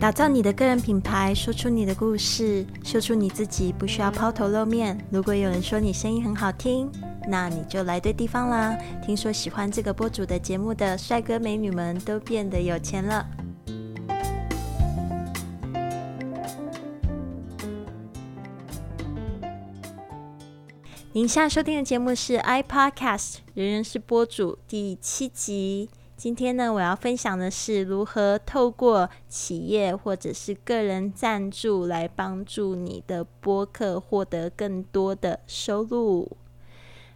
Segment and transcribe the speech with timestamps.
[0.00, 4.98] 打造你的个人品牌，说出你的故事，秀出你自己，不需要抛头露面。
[5.10, 6.90] 如果有人说你声音很好听，
[7.28, 8.74] 那你就来对地方啦。
[9.04, 13.28] 听说喜欢这个播主的节目的帅哥美女们都变得有钱了。
[21.12, 25.90] 您现在收听的节目是 iPodcast，人人是播主第七集。
[26.20, 36.30] 今天呢，我要分享的是如何透过企业或者是个人赞助来帮助你的播客获得更多的收入。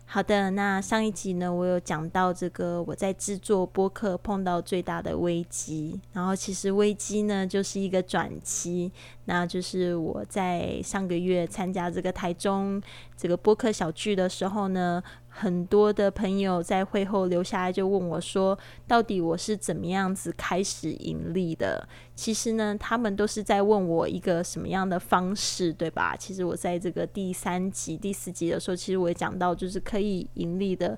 [0.07, 8.91] 好的，那上一集呢，我有讲到这个我在制作播客碰到最大的危机，然后其实危机呢就是一个转机，
[9.27, 12.83] 那就是我在上个月参加这个台中
[13.17, 15.03] 这个播客小聚的时候呢。
[15.37, 18.57] 很多的朋友在会后留下来就问我说
[18.87, 26.15] ：“到底我是怎么样子开始盈利的？”其实呢，他们都是在问我一个什么样的方式，对吧？
[26.17, 30.97] 其实我在这个第三集、第四集的时候，其实我也讲到，就是可以盈利的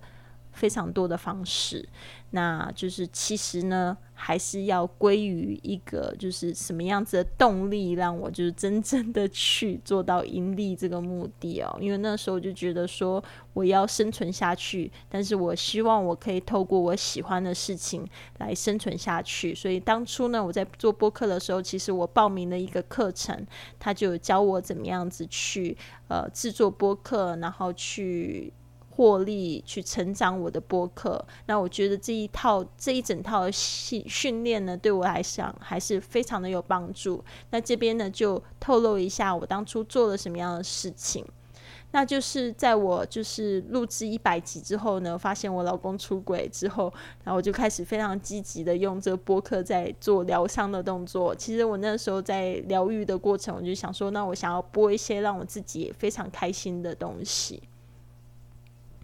[0.57, 1.89] 非常多的方式。
[2.31, 11.79] 那就是其实呢，还是要归于一个就是什么样子的动力，让我就是真正的去做到盈利这个目的哦。
[11.81, 13.23] 因为那时候就觉得说
[13.55, 18.05] 我要生存下去，但是我希望我可以透过我喜欢的事情
[18.39, 19.55] 来生存下去。
[19.55, 23.47] 所以当初呢，我在做播客的时候，其实我报名了一个课程，
[23.79, 25.77] 他就教我怎么样子去
[26.09, 28.53] 呃制作播客，然后去。
[28.97, 37.23] 获利去成长我的播客，那我觉得这一套这一整套训训练呢，对我来讲还是非常的有帮助。
[37.51, 41.23] 那这边呢就透露一下我当初做了什么样的事情，
[41.93, 46.91] 那就是在我就是录制一百集之后呢，发现我老公出轨之后，
[47.23, 51.35] 然后我就开始非常积极的用这个播客在做疗伤的动作。
[51.35, 57.63] 其实我那时候在疗愈的过程，我就想说，那我想要播一些让我自己也非常开心的东西。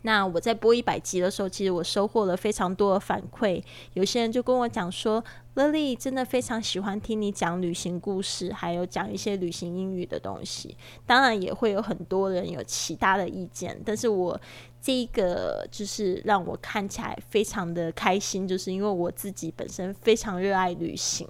[0.02, 3.62] 那我在播一百集的时候，其实我收获了非常多的反馈。
[3.94, 5.24] 有些人就跟我讲说
[5.54, 10.76] ，Lily 真的非常喜欢听你讲旅行故事，还有讲一些旅行英语的东西。
[11.06, 14.40] 当然也会有很多人有其他的意见，但是我。
[14.84, 21.24] 这一个就是让我看起来非常的开心，就是因为我自己本身非常热爱旅行，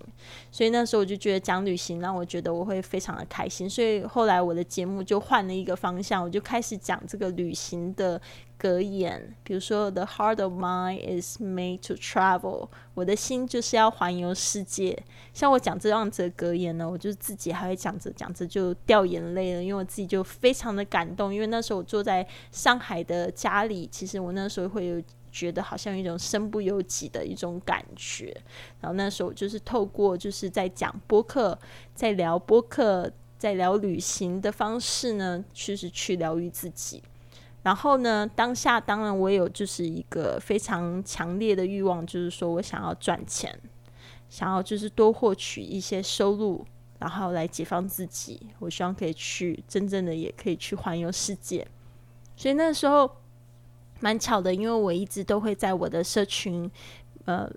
[0.50, 8.19] 所以那时候我就觉得讲旅行让我觉得我会非常的开心，所以后来我的节目就换了一个方向，我就开始讲这个旅行的
[8.56, 14.96] 格言，比如说 The heart of mine is made to travel，我的心就是要环游世界。
[15.34, 23.30] 像我讲这样子的格言呢，我就自己还会讲着讲着就掉眼泪了，因为我自己就非常的感动，因为那时候我坐在上海的。
[23.34, 28.36] 家里其实我那时候会有觉得好像有一种身不由己的一种感觉，
[28.80, 31.58] 然后那时候就是透过就是在讲播客，
[31.94, 37.02] 在聊播客，在聊旅行的方式呢，其实去疗愈自己。
[37.62, 43.58] 然后呢，当下当然我有就是一个非常强烈的欲望，就是说我想要赚钱，
[44.32, 46.65] 想要就是多获取一些收入，
[46.98, 48.41] 然后来解放自己。
[48.59, 51.69] 我希望可以去真正的也可以去环游世界，
[52.34, 53.10] 所以那时候。
[54.04, 56.69] 蛮巧的，因为我一直都会在我的社群，
[57.25, 57.48] 呃，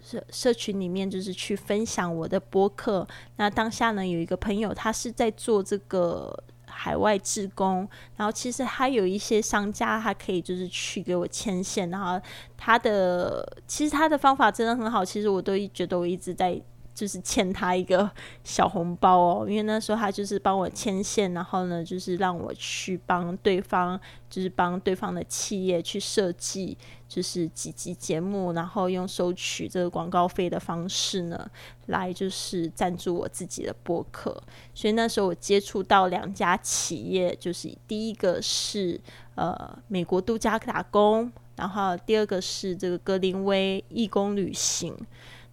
[0.00, 3.04] 社社群里面，就是去分享我的播客。
[3.34, 6.32] 那当下呢，有一个朋友，他是在做这个
[6.80, 12.20] 海外志工，然后其实他有一些商家，他可以就是去给我牵线，然后
[12.56, 16.62] 他的其实他的方法真的很好，其实我都觉得我一直在。
[16.98, 18.10] 就是欠他一个
[18.42, 23.98] 小红包哦，因为那时候他就是帮我牵线，然后呢，就是让我去帮对方，
[24.28, 26.76] 就是帮对方的企业去设计，
[27.08, 31.48] 就是几集节目，然后用收取这个广告费的方式呢，
[31.86, 34.42] 来就是赞助我自己的播客。
[34.74, 39.00] 所以那时候我接触到两家企业，就是第一个是
[39.36, 44.96] 呃美国度假打工，然后第二个是这个格林威义工旅行。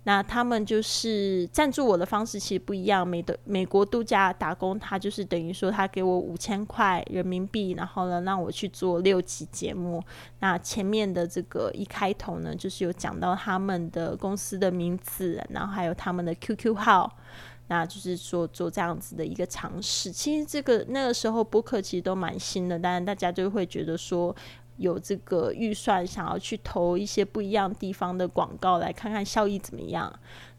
[0.08, 3.08] 那他们就是赞助我的方式其实不一样。
[3.08, 10.04] 美的美国度假打工，他就是等于说他给我五千块人民币，然后呢让我去做六期节目。
[10.42, 17.12] 那前面的这个一开头呢，就是有讲到他们的公司的名字，然后还有他们的 QQ 号，
[17.70, 20.12] 那就是说做这样子的一个尝试。
[20.12, 24.36] 其实这个那个时候播客其实都蛮新的，当然大家就会觉得说。
[24.78, 30.12] 有这个预算，想要去投一些不一样地方的广告，来看看效益怎么样。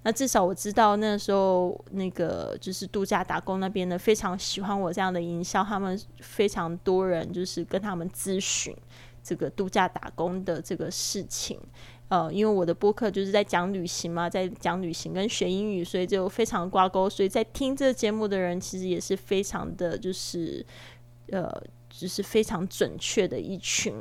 [0.03, 8.75] 那至少我知道那时候那个就是度假打工那边呢，非常喜欢我这样的营销，他们非常多人就是跟他们咨询
[9.23, 11.59] 这个度假打工的这个事情。
[12.09, 17.11] 呃，因为我的播客就是在讲旅行嘛，在讲旅行跟学英语，所以就非常挂钩。
[17.11, 20.65] 所以在听这个节目的人，其实也是非常的就是，
[21.33, 21.51] 呃，
[21.97, 23.95] 就是非常准确的一群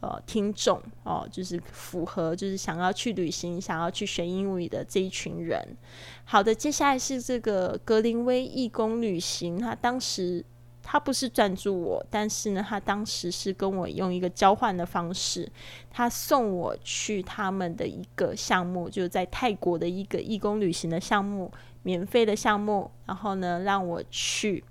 [0.00, 5.76] 呃听众哦，就是符合就是想要去旅行、想要去学英语的这一群人。
[6.24, 10.44] 好的，接下来是这个格林威义工旅行，他当时。
[10.86, 15.50] 他不是赞助我，但是呢，他当时是跟我用一个交换的方式，
[15.90, 21.50] 他送我去他们的一个项目，就是在泰国的一个义工旅行的项目，
[21.84, 24.62] 免费的项目，然后呢，让我去。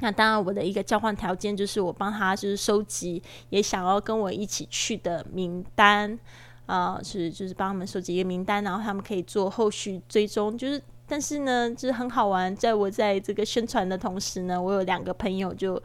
[0.00, 6.18] 那当然，我的一个交换条件就是我帮他就是收集也想要跟我一起去的名单
[6.66, 10.82] 啊，是就是帮他们收集一个名单，然后他们可以做后续追踪，就是。
[11.10, 12.54] 但是呢，就是很好玩。
[12.54, 15.82] 在我在这个宣传的同时呢，我有两个朋友就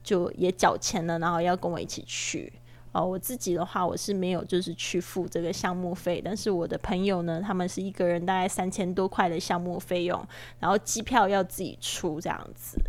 [0.00, 2.52] 就也缴钱了，然后要跟我一起去。
[2.92, 10.24] 哦，我自己的话我是没有就是去付这个项目费，但是我的朋友呢，他们是一个人大概三千多块的项目费用，
[10.60, 12.80] 然后机票要自己出这样子。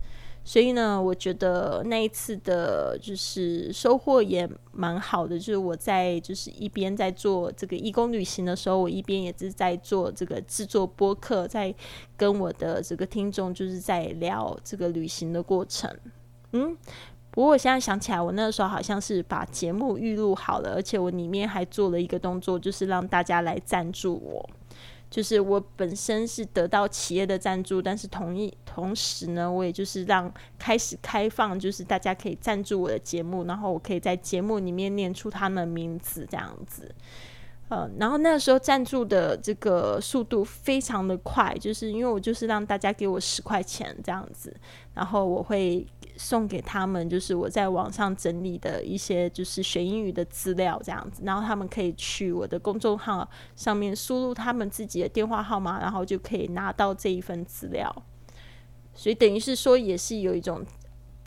[0.44, 5.38] 所以呢，我觉得那一次的，就是收获也蛮好的。
[5.38, 11.74] 就是我在就是一边在做这个义工旅行的时候，我一边也是在做这个制作播客，在
[12.18, 15.96] 跟我的这个听众就是在聊这个旅行的过程。
[16.54, 16.76] 嗯，
[17.30, 24.50] 不过我现在想起来，我那个时候好像是把节目预录好了，而且我里面还做了一个动作，就是让大家来赞助我。
[25.12, 36.96] 就是我本身是得到企业的赞助，但是同一同时呢，我也就是让开始开放，就是大家可以赞助我的节目，然后我可以在节目里面念出他们名字这样子。
[37.68, 44.56] 呃，然后那时候赞助的这个速度非常的快，就是因为我就是让大家给我十块钱这样子，
[44.94, 45.86] 然后我会。
[46.24, 57.92] 送给他们，就是我在网上整理的一些就是学英语的资料这样子，然后他们可以去我的公众号上面输入他们自己的电话号码，然后就可以拿到这一份资料。
[58.94, 60.64] 所以等于是说，也是有一种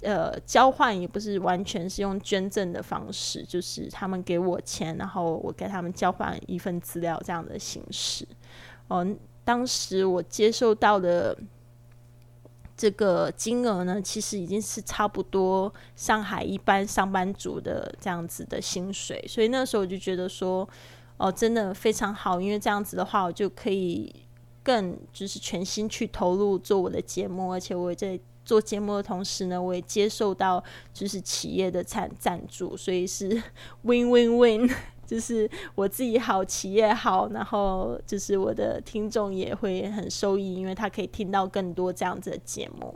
[0.02, 8.24] 呃交换，也不是完全是用捐赠的方式，就是他们给我钱，然后我给他们交换一份资料这样的形式。
[8.88, 11.36] 嗯，当时我接受到的。
[12.76, 20.68] 这个金额呢，其实已经是差不多上海一般上班族的这样子的薪水，所以那时候我就觉得说，
[21.16, 24.12] 哦，真的非常好，因为这样子的话，我就可以
[24.62, 30.62] 更就是全心去投入做我的节目，而且我也在做节目的同时呢，我也接受到
[30.92, 33.28] 就是企业的赞赞助，所以是
[33.82, 34.70] win win win。
[35.06, 42.94] 就是我自己好，企业好，然后就是我的听众也会很受益，因为他可以听到更多这样子的节目，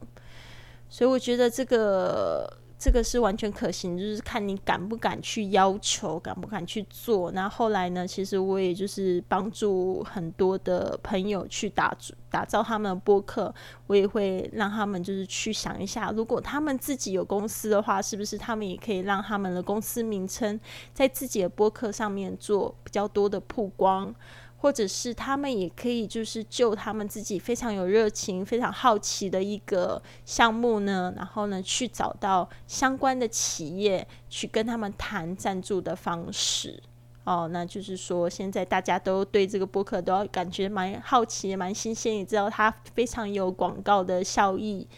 [0.89, 2.59] 所以我觉得这个。
[2.79, 7.33] 这个是完全可行，就是看你敢不敢去要求，敢不敢去做。
[7.33, 8.07] 那后来呢？
[8.07, 11.93] 其实我也就是帮助很多的朋友去打
[12.31, 13.53] 打造他们的播客，
[13.89, 20.59] 我也会让他们就是去想一下，如果他们自己有公司的话，是不是他们也可以让他们的公司名称
[20.95, 24.15] 在自己的播客上面做比较多的曝光。
[24.59, 36.83] 或者是他们也可以，就是就他们自己非常有热情、非常好奇的一个项目呢，然后呢，去找到相关的企业，去跟他们谈赞助的方式。
[37.25, 44.89] 哦，那就是说，现在大家都对这个播客都要感觉蛮好奇、蛮新鲜，也知道它非常有广告的效益。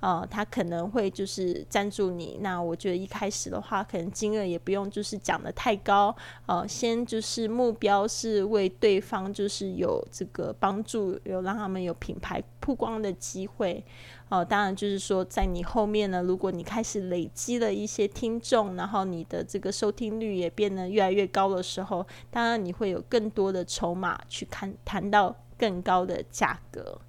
[0.00, 2.38] 呃，他可能会就是赞助你。
[2.40, 6.14] 那我觉得一开始的话，可能金额也不用就是讲的太高。
[6.46, 13.84] 呃，先就是目标是为对方就是有这个帮助，有让他们有品牌曝光的机会。
[14.28, 27.00] 哦，当然就是说，在你后面呢，如果你开始累积了一些听众，然后你的这个收听率也变得越来越高的时候，当然你会有更多的筹码去看谈到更高的价格。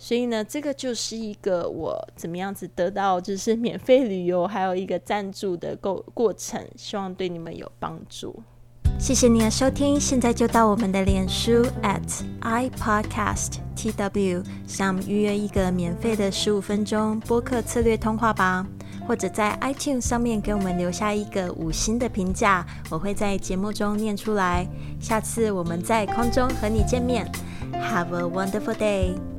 [0.00, 8.40] 所以呢，这个就是一个我怎么样子得到就是免费旅游，还有一个赞助的过过程，希望对你们有帮助。
[8.98, 18.66] 谢谢你的收听，现在就到我们的脸书 at i podcast tw 上预约一个免费的十五分钟播客策略通话吧，
[19.06, 24.66] 或者在 iTunes 上面给我们留下一个五星的评价，我会在节目中念出来。
[25.00, 27.30] 下次我们在空中和你见面
[27.72, 29.37] ，Have a wonderful day。